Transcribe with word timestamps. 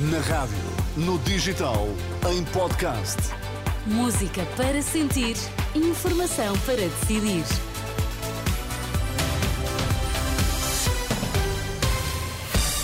Na 0.00 0.20
rádio, 0.20 0.56
no 0.96 1.18
digital, 1.18 1.88
em 2.30 2.44
podcast. 2.52 3.16
Música 3.84 4.46
para 4.56 4.80
sentir, 4.80 5.34
informação 5.74 6.56
para 6.60 6.76
decidir. 6.76 7.42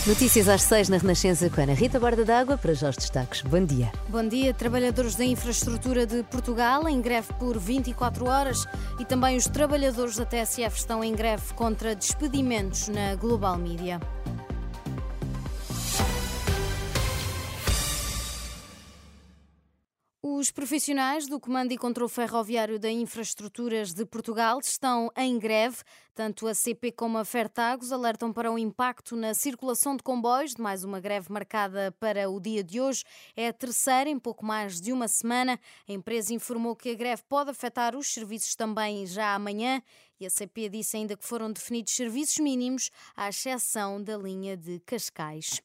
Notícias 0.09 0.49
às 0.49 0.63
seis 0.63 0.89
na 0.89 0.97
Renascença 0.97 1.48
com 1.48 1.61
a 1.61 1.62
Ana 1.62 1.75
Rita 1.75 2.00
Borda 2.00 2.25
d'Água 2.25 2.59
para 2.59 2.75
já 2.75 2.91
os 2.91 2.96
destaques. 2.96 3.43
Bom 3.43 3.65
dia. 3.65 3.93
Bom 4.09 4.27
dia. 4.27 4.53
Trabalhadores 4.53 5.15
da 5.15 5.25
infraestrutura 5.25 6.05
de 6.05 6.25
Portugal 6.25 6.89
em 6.89 7.01
greve 7.01 7.33
por 7.39 7.57
24 7.57 8.29
horas 8.29 8.67
e 8.99 9.05
também 9.05 9.37
os 9.37 9.45
trabalhadores 9.45 10.17
da 10.17 10.25
TSF 10.25 10.77
estão 10.77 11.05
em 11.05 11.15
greve 11.15 11.55
contra 11.55 11.95
despedimentos 11.95 12.89
na 12.89 13.15
Global 13.15 13.57
Media. 13.57 14.01
Os 20.37 20.51
profissionais 20.51 21.29
do 21.29 21.38
Comando 21.38 21.70
e 21.70 21.79
Controlo 21.79 22.09
Ferroviário 22.09 22.77
da 22.77 22.91
Infraestruturas 22.91 23.95
de 23.95 24.05
Portugal 24.05 24.59
estão 24.59 25.09
em 25.16 25.38
greve. 25.38 25.77
Tanto 26.12 26.48
a 26.48 26.55
CP 26.55 26.91
como 26.91 27.19
a 27.19 27.24
Fertagos 27.24 27.93
alertam 27.93 28.33
para 28.33 28.51
o 28.51 28.59
impacto 28.59 29.15
na 29.15 29.33
circulação 29.33 29.97
de 29.97 30.02
comboios, 30.02 30.57
de 30.57 30.60
mais 30.60 30.83
uma 30.83 30.98
greve 30.98 31.33
marcada 31.33 31.95
para 32.01 32.29
o 32.29 32.41
dia 32.41 32.65
de 32.65 32.80
hoje. 32.80 33.05
É 33.37 33.47
a 33.47 33.52
terceira 33.52 34.10
em 34.10 34.19
pouco 34.19 34.45
mais 34.45 34.80
de 34.80 34.93
uma 34.93 35.07
semana. 35.07 35.57
A 35.88 35.93
empresa 35.93 36.35
informou 36.35 36.74
que 36.74 36.91
a 36.91 36.95
greve 36.95 37.23
pode 37.29 37.51
afetar 37.51 37.95
os 37.95 38.09
serviços 38.09 38.57
também 38.57 39.07
já 39.07 39.37
amanhã 39.37 39.80
e 40.19 40.27
a 40.27 40.30
CP 40.30 40.69
disse 40.69 40.96
ainda 40.96 41.16
que 41.16 41.24
foram 41.24 41.52
definidos 41.52 41.95
serviços 41.95 42.38
mínimos, 42.38 42.91
à 43.16 43.29
exceção 43.29 44.02
da 44.02 44.16
linha 44.16 44.57
de 44.57 44.80
Cascais. 44.80 45.62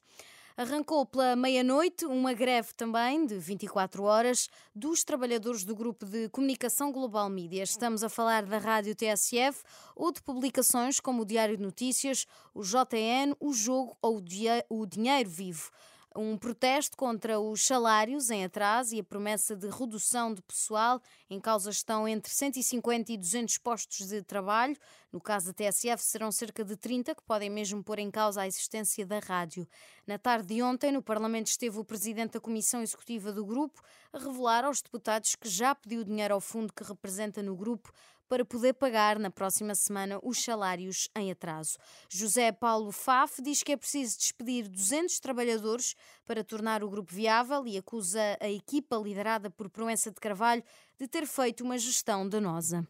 Arrancou 0.60 1.06
pela 1.06 1.38
meia-noite 1.38 2.06
uma 2.06 2.34
greve 2.34 2.74
também 2.74 3.26
de 3.26 3.40
24 3.40 4.04
horas 4.04 4.50
dos 4.76 5.06
trabalhadores 5.06 5.64
do 5.64 5.74
grupo 5.74 6.06
de 6.06 6.28
comunicação 6.28 6.92
Global 6.92 7.30
Media. 7.30 7.64
Estamos 7.64 8.04
a 8.04 8.10
falar 8.10 8.46
da 8.46 8.58
Rádio 8.58 8.94
TSF 8.94 9.64
ou 9.96 10.12
de 10.12 10.22
publicações 10.22 11.00
como 11.00 11.22
o 11.22 11.26
Diário 11.26 11.56
de 11.56 11.64
Notícias, 11.64 12.28
o 12.54 12.62
JN, 12.62 13.38
o 13.40 13.54
Jogo 13.54 13.98
ou 14.02 14.22
o 14.70 14.86
Dinheiro 14.86 15.30
Vivo 15.30 15.72
um 16.20 16.38
protesto 16.38 16.98
contra 16.98 17.40
os 17.40 17.64
salários 17.66 18.30
em 18.30 18.44
atraso 18.44 18.94
e 18.94 19.00
a 19.00 19.04
promessa 19.04 19.56
de 19.56 19.70
redução 19.70 20.34
de 20.34 20.42
pessoal. 20.42 21.02
Em 21.30 21.40
causa 21.40 21.70
estão 21.70 22.08
entre 22.08 22.32
150 22.32 23.14
e 23.14 23.18
200 23.18 23.58
postos 23.60 24.08
de 24.08 24.22
trabalho. 24.22 24.76
No 25.12 25.22
caso 25.22 25.48
da 25.48 25.54
TSF, 25.54 26.04
serão 26.04 26.32
cerca 26.32 26.64
de 26.64 26.76
30 26.76 27.16
que 27.16 27.24
podem 27.24 27.50
mesmo 27.50 27.82
pôr 27.82 28.00
em 28.00 28.12
causa 28.12 28.42
a 28.42 28.48
existência 28.48 29.06
da 29.06 29.20
rádio. 29.20 29.66
Na 30.06 30.18
tarde 30.18 30.54
de 30.56 30.62
ontem, 30.62 30.92
no 30.92 31.02
Parlamento 31.02 31.48
esteve 31.48 31.80
o 31.80 31.86
presidente 31.86 32.34
da 32.34 32.40
Comissão 32.40 32.82
Executiva 32.82 33.32
do 33.32 33.46
grupo 33.46 33.82
a 34.12 34.20
revelar 34.20 34.66
aos 34.66 34.82
deputados 34.82 35.36
que 35.36 35.48
já 35.48 35.74
pediu 35.74 36.04
dinheiro 36.04 36.34
ao 36.34 36.42
fundo 36.42 36.74
que 36.74 36.84
representa 36.84 37.42
no 37.42 37.56
grupo 37.56 37.94
para 38.30 38.46
poder 38.46 38.76
pagar 38.76 39.18
na 39.18 39.32
próxima 39.32 39.74
semana 39.74 40.20
os 40.24 40.42
salários 40.42 41.10
em 41.18 41.32
atraso. 41.32 41.78
José 42.08 42.52
Paulo 42.52 42.92
Faf 42.92 43.42
diz 43.42 43.64
que 43.64 43.72
é 43.72 43.78
preciso 43.78 44.20
despedir 44.20 44.70
200 44.70 45.20
trabalhadores 45.20 45.96
para 46.26 46.44
tornar 46.44 46.84
o 46.84 46.90
grupo 46.90 47.12
viável 47.12 47.66
e 47.66 47.76
acusa 47.76 48.38
a 48.40 48.50
equipa 48.50 48.96
liderada 48.98 49.50
por 49.50 49.68
Proença 49.68 50.12
de 50.12 50.20
Carvalho 50.22 50.64
de 51.00 51.08
ter 51.08 51.26
feito 51.26 51.64
uma 51.64 51.78
gestão 51.78 52.30
danosa. 52.30 52.88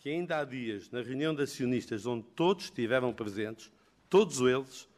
Que 0.00 0.08
ainda 0.10 0.40
há 0.40 0.44
dias, 0.44 0.90
na 0.90 1.00
reunião 1.00 1.32
de 1.32 1.44
acionistas, 1.44 2.04
onde 2.04 2.24
todos 2.34 2.64
estiveram 2.64 3.12
presentes, 3.12 3.70
todos 4.10 4.40
eles, 4.40 4.88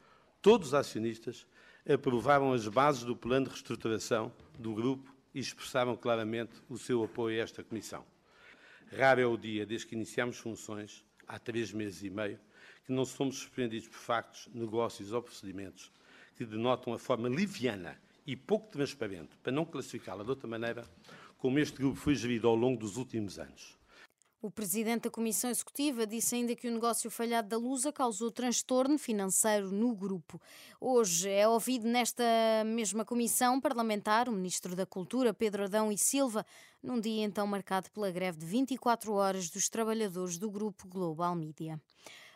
todos 0.40 0.68
os 0.68 0.74
acionistas, 0.74 1.46
aprovaram 1.86 2.54
as 2.54 2.66
bases 2.66 3.04
do 3.04 3.14
plano 3.14 3.44
de 3.44 3.50
reestruturação 3.50 4.32
do 4.58 4.72
grupo 4.72 5.14
e 5.34 5.40
expressaram 5.40 5.94
claramente 5.94 6.54
o 6.70 6.78
seu 6.78 7.04
apoio 7.04 7.38
a 7.38 7.44
esta 7.44 7.62
comissão. 7.62 8.13
Raro 8.96 9.20
é 9.20 9.26
o 9.26 9.36
dia, 9.36 9.66
desde 9.66 9.88
que 9.88 9.96
iniciamos 9.96 10.38
funções, 10.38 11.04
há 11.26 11.36
três 11.36 11.72
meses 11.72 12.04
e 12.04 12.10
meio, 12.10 12.38
que 12.86 12.92
não 12.92 13.04
somos 13.04 13.38
surpreendidos 13.38 13.88
por 13.88 13.98
factos, 13.98 14.48
negócios 14.54 15.12
ou 15.12 15.20
procedimentos 15.20 15.90
que 16.36 16.44
denotam 16.44 16.92
a 16.92 16.98
forma 16.98 17.28
liviana 17.28 18.00
e 18.24 18.36
pouco 18.36 18.70
transparente, 18.70 19.36
para 19.42 19.52
não 19.52 19.64
classificá-la 19.64 20.22
de 20.22 20.30
outra 20.30 20.48
maneira, 20.48 20.84
como 21.38 21.58
este 21.58 21.76
grupo 21.76 21.96
foi 21.96 22.14
gerido 22.14 22.46
ao 22.46 22.54
longo 22.54 22.78
dos 22.78 22.96
últimos 22.96 23.38
anos. 23.38 23.76
O 24.44 24.50
presidente 24.50 25.04
da 25.04 25.10
Comissão 25.10 25.48
Executiva 25.48 26.06
disse 26.06 26.34
ainda 26.34 26.54
que 26.54 26.68
o 26.68 26.70
negócio 26.70 27.10
falhado 27.10 27.48
da 27.48 27.56
Lusa 27.56 27.90
causou 27.90 28.30
transtorno 28.30 28.98
financeiro 28.98 29.72
no 29.72 29.94
grupo. 29.94 30.38
Hoje 30.78 31.30
é 31.30 31.48
ouvido 31.48 31.88
nesta 31.88 32.22
mesma 32.66 33.06
comissão 33.06 33.58
parlamentar 33.58 34.28
o 34.28 34.32
ministro 34.32 34.76
da 34.76 34.84
Cultura, 34.84 35.32
Pedro 35.32 35.64
Adão 35.64 35.90
e 35.90 35.96
Silva, 35.96 36.44
num 36.82 37.00
dia 37.00 37.24
então 37.24 37.46
marcado 37.46 37.90
pela 37.90 38.10
greve 38.10 38.36
de 38.36 38.44
24 38.44 39.14
horas 39.14 39.48
dos 39.48 39.70
trabalhadores 39.70 40.36
do 40.36 40.50
grupo 40.50 40.86
Global 40.88 41.34
Media. 41.34 41.80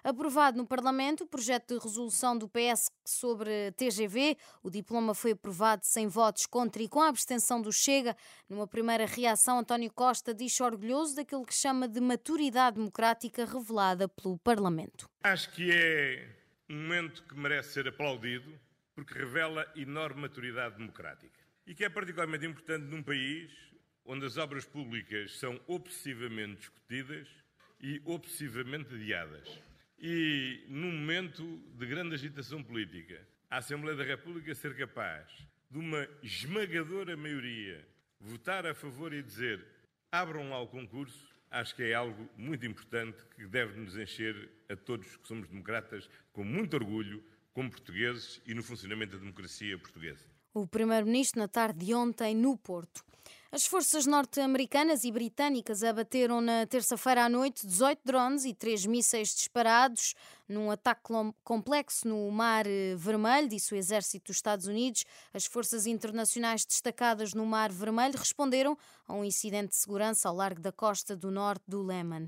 Aprovado 0.08 0.56
no 0.56 0.66
Parlamento 0.66 1.24
o 1.24 1.26
projeto 1.26 1.74
de 1.74 1.84
resolução 1.84 2.38
do 2.38 2.48
PS 2.48 2.90
sobre 3.04 3.72
TGV. 3.72 4.38
O 4.62 4.70
diploma 4.70 5.12
foi 5.14 5.32
aprovado 5.32 5.84
sem 5.84 6.08
votos 6.08 6.46
contra 6.46 6.82
e 6.82 6.88
com 6.88 7.02
a 7.02 7.08
abstenção 7.08 7.60
do 7.60 7.70
Chega. 7.70 8.16
Numa 8.48 8.66
primeira 8.66 9.04
reação, 9.04 9.58
António 9.58 9.92
Costa 9.92 10.32
diz 10.32 10.58
orgulhoso 10.62 11.14
daquilo 11.14 11.44
que 11.44 11.52
chama 11.52 11.86
de 11.86 12.00
maturidade 12.00 12.76
democrática 12.76 13.44
revelada 13.44 14.08
pelo 14.08 14.38
Parlamento. 14.38 15.10
Acho 15.22 15.50
que 15.50 15.70
é 15.70 16.26
um 16.70 16.76
momento 16.76 17.22
que 17.24 17.34
merece 17.34 17.74
ser 17.74 17.88
aplaudido 17.88 18.58
porque 18.94 19.12
revela 19.12 19.70
enorme 19.76 20.22
maturidade 20.22 20.78
democrática 20.78 21.38
e 21.66 21.74
que 21.74 21.84
é 21.84 21.90
particularmente 21.90 22.46
importante 22.46 22.86
num 22.86 23.02
país 23.02 23.52
onde 24.06 24.24
as 24.24 24.38
obras 24.38 24.64
públicas 24.64 25.38
são 25.38 25.60
obsessivamente 25.66 26.60
discutidas 26.60 27.28
e 27.78 28.00
obsessivamente 28.06 28.94
adiadas. 28.94 29.68
E 30.00 30.64
num 30.68 30.92
momento 30.92 31.60
de 31.76 31.84
grande 31.84 32.14
agitação 32.14 32.62
política, 32.62 33.20
a 33.50 33.56
Assembleia 33.56 33.96
da 33.96 34.04
República 34.04 34.54
ser 34.54 34.76
capaz 34.76 35.26
de 35.68 35.78
uma 35.78 36.06
esmagadora 36.22 37.16
maioria 37.16 37.84
votar 38.20 38.64
a 38.64 38.74
favor 38.74 39.12
e 39.12 39.22
dizer 39.22 39.64
abram 40.12 40.50
lá 40.50 40.60
o 40.60 40.68
concurso, 40.68 41.26
acho 41.50 41.74
que 41.74 41.82
é 41.82 41.94
algo 41.94 42.28
muito 42.36 42.64
importante 42.64 43.22
que 43.34 43.46
deve 43.46 43.78
nos 43.78 43.96
encher 43.96 44.48
a 44.68 44.76
todos 44.76 45.16
que 45.16 45.26
somos 45.26 45.48
democratas 45.48 46.08
com 46.32 46.44
muito 46.44 46.74
orgulho, 46.74 47.22
como 47.52 47.70
portugueses 47.70 48.40
e 48.46 48.54
no 48.54 48.62
funcionamento 48.62 49.12
da 49.12 49.18
democracia 49.18 49.76
portuguesa. 49.78 50.37
O 50.58 50.66
Primeiro-Ministro, 50.66 51.38
na 51.38 51.46
tarde 51.46 51.86
de 51.86 51.94
ontem, 51.94 52.34
no 52.34 52.56
Porto. 52.56 53.04
As 53.52 53.64
forças 53.64 54.06
norte-americanas 54.06 55.04
e 55.04 55.12
britânicas 55.12 55.84
abateram 55.84 56.40
na 56.40 56.66
terça-feira 56.66 57.24
à 57.24 57.28
noite 57.28 57.64
18 57.64 58.00
drones 58.04 58.44
e 58.44 58.52
3 58.52 58.84
mísseis 58.86 59.32
disparados 59.36 60.16
num 60.48 60.68
ataque 60.68 61.02
complexo 61.44 62.08
no 62.08 62.28
Mar 62.32 62.64
Vermelho, 62.96 63.48
disse 63.48 63.72
o 63.72 63.76
Exército 63.76 64.32
dos 64.32 64.36
Estados 64.38 64.66
Unidos. 64.66 65.04
As 65.32 65.46
forças 65.46 65.86
internacionais 65.86 66.66
destacadas 66.66 67.34
no 67.34 67.46
Mar 67.46 67.70
Vermelho 67.70 68.18
responderam 68.18 68.76
a 69.06 69.14
um 69.14 69.24
incidente 69.24 69.68
de 69.68 69.76
segurança 69.76 70.28
ao 70.28 70.34
largo 70.34 70.60
da 70.60 70.72
costa 70.72 71.16
do 71.16 71.30
norte 71.30 71.62
do 71.68 71.84
Leman. 71.84 72.26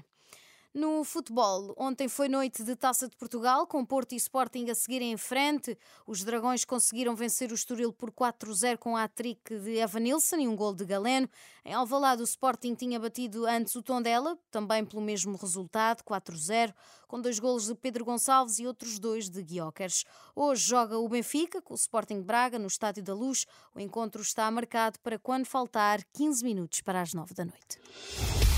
No 0.73 1.03
futebol, 1.03 1.75
ontem 1.77 2.07
foi 2.07 2.29
noite 2.29 2.63
de 2.63 2.77
Taça 2.77 3.09
de 3.09 3.17
Portugal, 3.17 3.67
com 3.67 3.85
Porto 3.85 4.13
e 4.13 4.17
Sporting 4.17 4.71
a 4.71 4.75
seguirem 4.77 5.11
em 5.11 5.17
frente. 5.17 5.77
Os 6.07 6.23
Dragões 6.23 6.65
conseguiram 6.65 7.17
vencer 7.17 7.51
o 7.51 7.57
Estoril 7.57 7.93
por 7.93 8.13
4-0 8.13 8.79
com 8.79 8.97
a 8.97 9.09
trick 9.09 9.59
de 9.59 9.79
Evanilson 9.79 10.37
e 10.37 10.47
um 10.47 10.55
gol 10.55 10.73
de 10.73 10.85
Galeno. 10.85 11.29
Em 11.65 11.75
Alvalade, 11.75 12.23
o 12.23 12.25
Sporting 12.25 12.77
tinha 12.77 13.01
batido 13.01 13.47
antes 13.47 13.75
o 13.75 13.83
Tondela, 13.83 14.39
também 14.49 14.85
pelo 14.85 15.03
mesmo 15.03 15.37
resultado, 15.37 16.05
4-0, 16.05 16.73
com 17.09 17.21
dois 17.21 17.41
golos 17.41 17.67
de 17.67 17.75
Pedro 17.75 18.05
Gonçalves 18.05 18.61
e 18.61 18.67
outros 18.69 19.01
dois 19.01 19.29
de 19.29 19.43
Guiocas. 19.43 20.05
Hoje 20.37 20.69
joga 20.69 20.97
o 20.97 21.09
Benfica 21.09 21.61
com 21.61 21.75
o 21.75 21.77
Sporting 21.77 22.23
Braga 22.23 22.61
no 22.61 22.69
Estádio 22.69 23.03
da 23.03 23.13
Luz. 23.13 23.45
O 23.75 23.81
encontro 23.81 24.23
está 24.23 24.49
marcado 24.49 25.01
para 25.01 25.19
quando 25.19 25.47
faltar 25.47 26.05
15 26.13 26.45
minutos 26.45 26.81
para 26.81 27.01
as 27.01 27.13
9 27.13 27.35
da 27.35 27.45
noite. 27.45 28.50